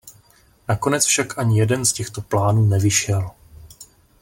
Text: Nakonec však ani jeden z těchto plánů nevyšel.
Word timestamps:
Nakonec 0.67 1.05
však 1.05 1.37
ani 1.39 1.59
jeden 1.59 1.85
z 1.85 1.93
těchto 1.93 2.21
plánů 2.21 2.65
nevyšel. 2.65 3.31